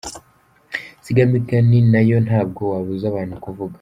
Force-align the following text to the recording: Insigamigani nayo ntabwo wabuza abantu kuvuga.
Insigamigani 0.97 1.77
nayo 1.91 2.17
ntabwo 2.27 2.61
wabuza 2.71 3.05
abantu 3.09 3.35
kuvuga. 3.43 3.69